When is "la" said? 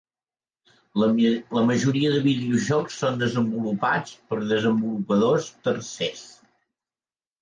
1.01-1.61